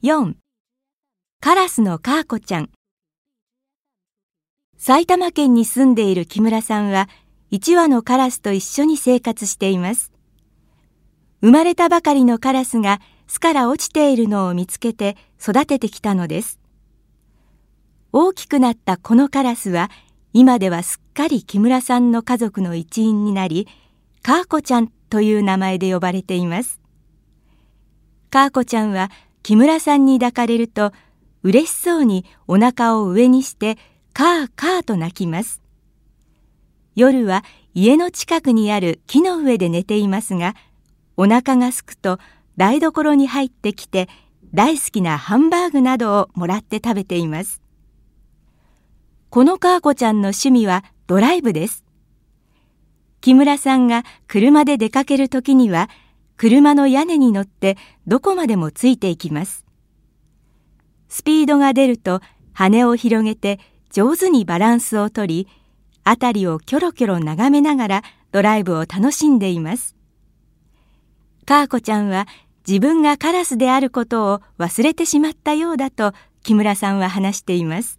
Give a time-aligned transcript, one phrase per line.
[0.00, 0.34] 4.
[1.40, 2.70] カラスのカーコちゃん
[4.76, 7.08] 埼玉県に住んでいる木村さんは
[7.50, 10.12] 1羽のカラスと一緒に生活しています。
[11.40, 16.60] 生まれたばかりのカラスが巣から落ちているのを見つけて育ててきたのです。
[18.12, 19.90] 大きくなったこのカラスは
[20.32, 23.66] 今ではすっかり木村さんの家族の一員になり、
[24.22, 26.80] カーコちゃんという名前で呼ばれています。
[28.30, 29.10] カーコちゃんは
[29.48, 30.92] 木村さんに抱かれると
[31.42, 33.78] 嬉しそうにお腹を上にして
[34.12, 35.62] カーカーと鳴きます。
[36.94, 40.54] 夜は家の近くにある木の上で寝ていますが、
[41.16, 42.18] お腹がすくと
[42.58, 44.10] 台所に入ってきて
[44.52, 47.62] 大好きなハンバーグなどをもらって食べています。
[49.30, 51.84] このカーコちゃんの趣味はドライブです。
[53.22, 55.88] 木村さんが車で出かけるときには
[56.38, 59.66] 車の屋根に乗ってどこまでもついていきます。
[61.08, 62.20] スピードが出ると
[62.52, 63.58] 羽を広げて
[63.90, 65.48] 上手にバランスをとり、
[66.04, 69.96] 辺りをキョロキョロ眺めながらドライブを楽しんでいます。
[71.44, 72.28] カーコちゃんは
[72.66, 76.12] 自分がカラスであることを忘れてしまったようだと
[76.44, 77.98] 木村さんは話しています。